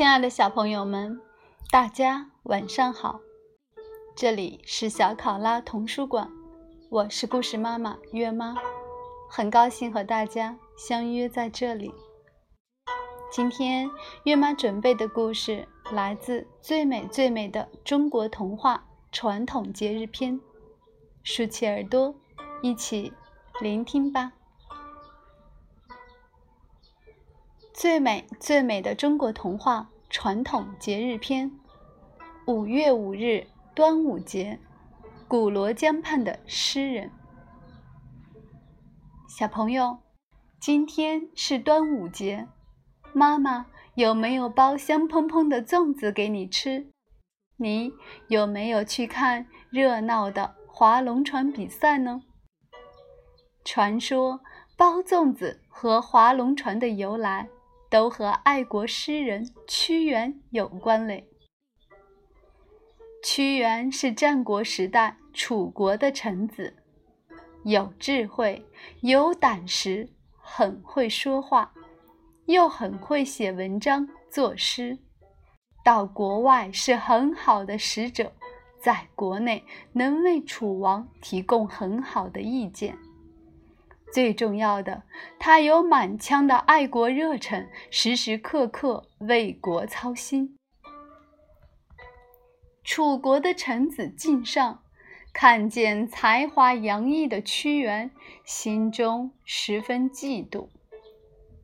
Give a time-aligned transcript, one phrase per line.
[0.00, 1.20] 亲爱的小朋友们，
[1.70, 3.20] 大家晚上好！
[4.16, 6.32] 这里是小考拉童书馆，
[6.88, 8.54] 我是故事妈妈月妈，
[9.28, 11.92] 很高兴和大家相约在这里。
[13.30, 13.90] 今天
[14.24, 20.40] 月妈准备的故事来自《最美最美的中国童话传统节日篇》，
[21.22, 22.14] 竖起耳朵，
[22.62, 23.12] 一起
[23.60, 24.32] 聆听吧。
[27.72, 31.52] 最美最美的中国童话传统节日篇，
[32.44, 33.46] 五月五日
[33.76, 34.58] 端午节，
[35.28, 37.12] 古罗江畔的诗人。
[39.28, 39.98] 小朋友，
[40.58, 42.48] 今天是端午节，
[43.12, 46.90] 妈妈有没有包香喷喷的粽子给你吃？
[47.56, 47.92] 你
[48.26, 52.22] 有没有去看热闹的划龙船比赛呢？
[53.64, 54.40] 传说
[54.76, 57.48] 包粽子和划龙船的由来。
[57.90, 61.28] 都和爱国诗人屈原有关嘞。
[63.22, 66.76] 屈原是战国时代楚国的臣子，
[67.64, 68.64] 有智慧，
[69.02, 71.74] 有胆识，很会说话，
[72.46, 74.96] 又很会写文章作诗。
[75.84, 78.32] 到国外是很好的使者，
[78.80, 82.96] 在国内能为楚王提供很好的意见。
[84.12, 85.02] 最重要的，
[85.38, 90.56] 他有满腔的爱国热忱，时时刻刻为国操心。
[92.82, 94.82] 楚国的臣子敬上
[95.32, 98.10] 看见才华洋溢的屈原，
[98.44, 100.68] 心中十分嫉妒，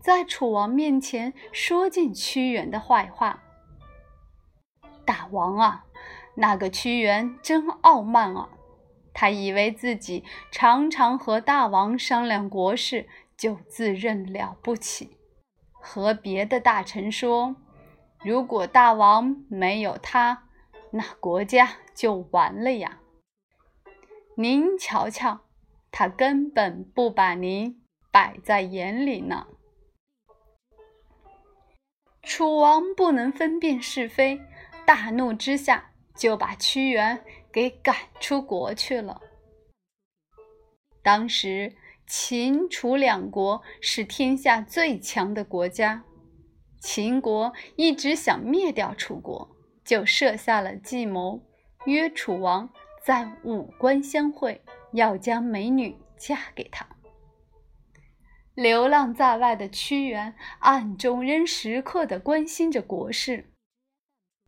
[0.00, 3.42] 在楚王面前说尽屈原的坏话。
[5.04, 5.84] 大王啊，
[6.36, 8.48] 那个屈原真傲慢啊！
[9.12, 15.16] 他以为自己常常和大王商量国事，就自认了不起，
[15.72, 17.56] 和别的大臣说
[18.24, 20.44] ：“如果大王没有他，
[20.92, 22.98] 那国家就完了呀。”
[24.36, 25.40] 您瞧瞧，
[25.90, 29.46] 他根本不把您摆在眼里呢。
[32.22, 34.40] 楚王不能分辨是非，
[34.86, 37.24] 大怒之下就把屈原。
[37.52, 39.20] 给赶出国去了。
[41.02, 41.74] 当时
[42.06, 46.04] 秦楚两国是天下最强的国家，
[46.80, 51.42] 秦国一直想灭掉楚国，就设下了计谋，
[51.86, 52.70] 约楚王
[53.04, 54.62] 在武关相会，
[54.92, 56.86] 要将美女嫁给他。
[58.54, 63.54] 流浪在外的屈原暗中仍时刻的关心着国事。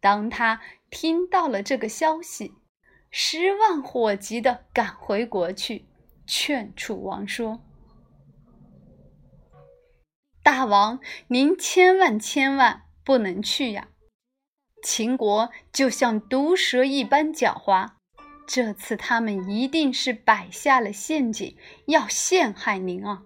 [0.00, 2.52] 当他听到了这个消息，
[3.14, 5.84] 十万火急的赶回国去，
[6.26, 7.60] 劝楚王说
[10.42, 13.88] ：“大王，您千万千万不能去呀！
[14.82, 17.90] 秦国就像毒蛇一般狡猾，
[18.46, 23.24] 这次他们一定是摆下了陷阱，要陷害您啊！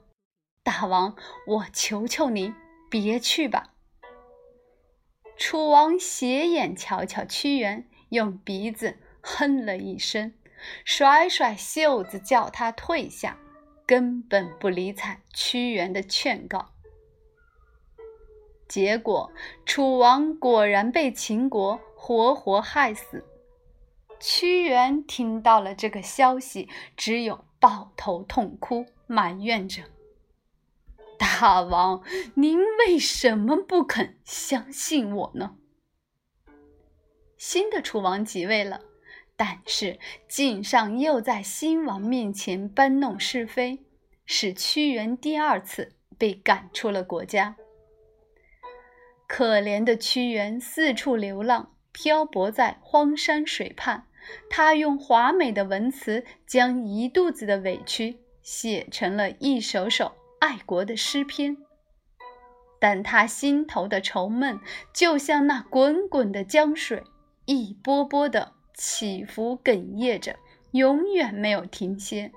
[0.64, 1.14] 大王，
[1.46, 2.52] 我求求您，
[2.90, 3.74] 别去吧。”
[5.38, 8.98] 楚王斜眼瞧瞧屈原，用鼻子。
[9.28, 10.32] 哼了一声，
[10.84, 13.36] 甩甩袖子，叫他退下，
[13.84, 16.70] 根本不理睬屈原的劝告。
[18.68, 19.32] 结果，
[19.64, 23.24] 楚王果然被秦国活活害死。
[24.20, 29.82] 屈原听到了这个消息，只有抱头痛哭，埋怨着
[31.18, 32.02] ：“大王，
[32.34, 35.56] 您为什么不肯相信我呢？”
[37.36, 38.82] 新的楚王即位了。
[39.36, 39.98] 但是
[40.28, 43.84] 晋上又在新王面前搬弄是非，
[44.24, 47.56] 使屈原第二次被赶出了国家。
[49.28, 54.06] 可怜的屈原四处流浪，漂泊在荒山水畔。
[54.48, 61.56] 他用华美的文词，将一肚子的委屈写成了一首首爱国的诗篇。
[62.80, 64.58] 但他心头的愁闷，
[64.92, 67.04] 就像那滚滚的江水，
[67.44, 68.55] 一波波的。
[68.76, 70.36] 起伏哽咽着，
[70.72, 72.30] 永远没有停歇。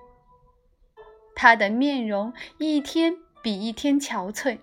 [1.36, 4.59] 他的面容一天比一天憔悴，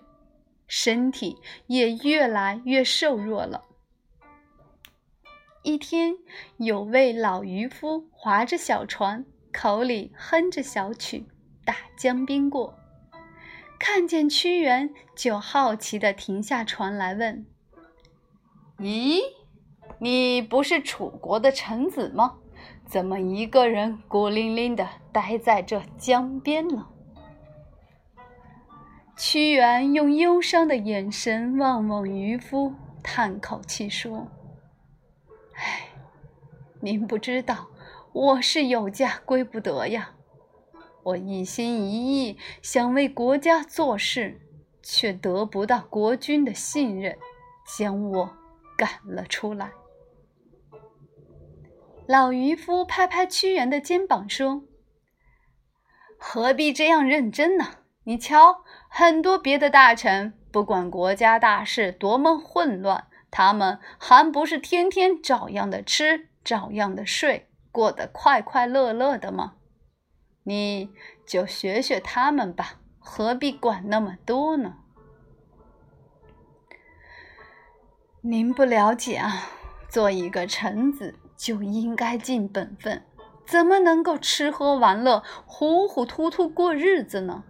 [0.67, 1.37] 身体
[1.67, 3.65] 也越来越瘦弱了。
[5.61, 6.15] 一天，
[6.57, 11.27] 有位老渔夫划着小船，口里哼着小曲，
[11.63, 12.75] 打江边过，
[13.77, 17.45] 看见屈原，就好奇地停下船来问
[18.79, 19.19] ：“咦？”
[19.99, 22.35] 你不是楚国的臣子吗？
[22.85, 26.87] 怎么一个人孤零零的待在这江边呢？
[29.17, 34.27] 屈原用忧伤的眼神望望渔夫，叹口气说
[35.57, 35.89] ：“唉，
[36.79, 37.67] 您不知道，
[38.13, 40.11] 我是有家归不得呀。
[41.03, 44.39] 我一心一意想为国家做事，
[44.83, 47.17] 却得不到国君的信任，
[47.77, 48.29] 将我
[48.77, 49.71] 赶了出来。”
[52.07, 54.63] 老渔夫拍拍屈原的肩膀说
[56.17, 57.65] ：“何必这样认真呢？
[58.05, 69.55] 你瞧，很多别的大臣，不管国家大事多么混乱，他们还不是天天照样的吃，照样的睡，过得快快乐乐的吗？
[70.43, 70.89] 你
[71.25, 74.77] 就学学他们吧，何必管那么多呢？”
[78.23, 79.49] 您不了解啊，
[79.89, 81.19] 做一个臣子。
[81.37, 83.03] 就应该尽本分，
[83.45, 87.43] 怎么能够吃喝玩乐、糊糊涂涂过日子呢？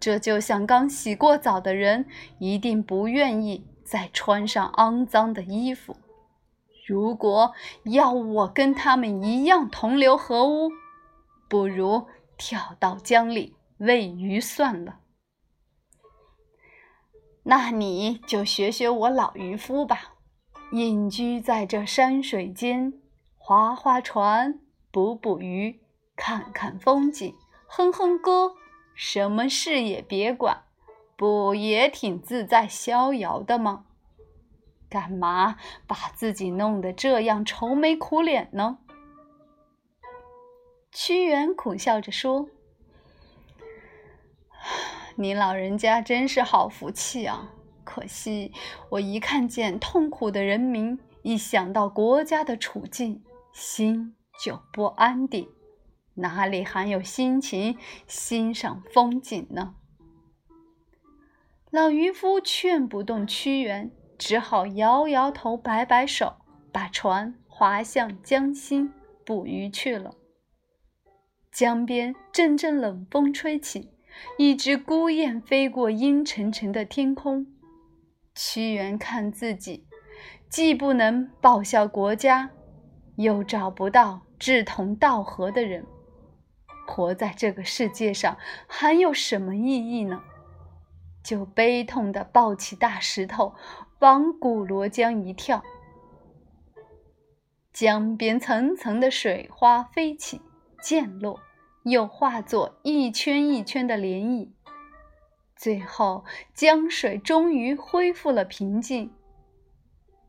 [0.00, 2.06] 这就像刚洗过澡的人，
[2.38, 5.94] 一定不愿意再穿上肮脏的衣服。
[6.86, 7.52] 如果
[7.84, 10.70] 要我跟他们一样同流合污，
[11.48, 12.06] 不如
[12.38, 15.00] 跳到江里喂鱼算了。
[17.42, 20.14] 那你就学学我老渔夫吧，
[20.72, 22.94] 隐居在这山水间。
[23.42, 24.60] 划划船，
[24.92, 25.80] 捕捕鱼，
[26.14, 27.34] 看看风景，
[27.66, 28.54] 哼哼歌，
[28.94, 30.62] 什么事也别管，
[31.16, 33.86] 不也挺自在逍遥的吗？
[34.88, 35.56] 干嘛
[35.86, 38.78] 把自己弄得这样愁眉苦脸呢？
[40.92, 42.48] 屈原苦笑着说
[45.16, 47.52] ：“您老人家真是好福气啊！
[47.84, 48.52] 可惜
[48.90, 53.24] 我一看见痛苦的人民，一想到国家的处境。”
[53.60, 55.46] 心就不安定，
[56.14, 57.76] 哪里还有心情
[58.06, 59.74] 欣赏风景呢？
[61.70, 66.36] 老渔夫劝不动屈原，只好摇摇头，摆摆手，
[66.72, 68.94] 把船划向江心
[69.26, 70.14] 捕鱼去了。
[71.52, 73.90] 江边阵阵冷风吹起，
[74.38, 77.46] 一只孤雁飞过阴沉沉的天空。
[78.34, 79.86] 屈原看自己，
[80.48, 82.52] 既不能报效国家。
[83.22, 85.86] 又找不到志同道合的人，
[86.86, 88.36] 活在这个世界上
[88.66, 90.22] 还有什么意义呢？
[91.22, 93.54] 就悲痛地抱起大石头，
[93.98, 95.62] 往古罗江一跳。
[97.72, 100.40] 江边层层的水花飞起，
[100.82, 101.40] 溅落，
[101.84, 104.48] 又化作一圈一圈的涟漪。
[105.54, 106.24] 最后，
[106.54, 109.12] 江水终于恢复了平静。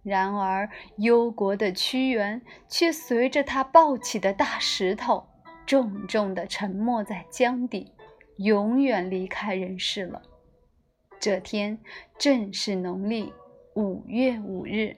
[0.04, 5.28] 然而，忧国的屈原却随着他抱起的大石头，
[5.66, 7.94] 重重地沉没在江底，
[8.38, 10.24] 永远离开人世了。
[11.20, 11.78] 这天
[12.18, 13.32] 正是农历
[13.76, 14.98] 五月五日。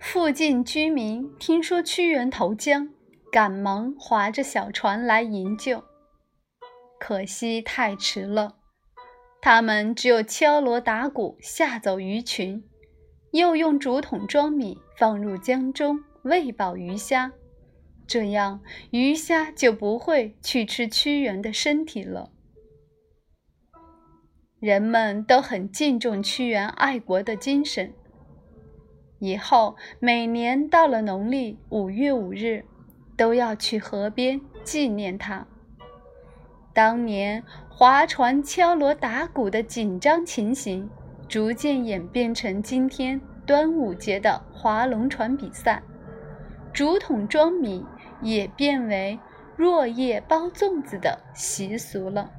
[0.00, 2.88] 附近居民听说屈原投江，
[3.30, 5.84] 赶忙划着小船来营救。
[6.98, 8.56] 可惜太迟了，
[9.40, 12.67] 他们只有敲锣打鼓吓走鱼群。
[13.30, 17.32] 又用竹筒装米放入江中喂饱鱼虾，
[18.06, 18.60] 这样
[18.90, 22.30] 鱼虾就不会去吃屈原的身体了。
[24.58, 27.92] 人们都很敬重屈原爱国的精神，
[29.18, 32.64] 以后每年到了农历五月五日，
[33.16, 35.46] 都要去河边纪念他。
[36.72, 40.88] 当年划船敲锣打鼓的紧张情形。
[41.28, 45.82] 逐渐演变成今天端午节的划龙船比赛，
[46.72, 47.84] 竹筒装米
[48.22, 49.18] 也变为
[49.56, 52.32] 落叶包粽子的习俗了。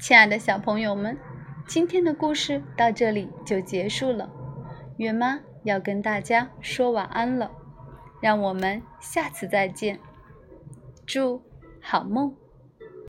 [0.00, 1.18] 亲爱的小朋友们，
[1.66, 4.30] 今天的故事到这里就结束了，
[4.96, 7.50] 月妈要跟大家说晚安了，
[8.20, 9.98] 让我们下次再见，
[11.04, 11.42] 祝
[11.80, 12.36] 好梦。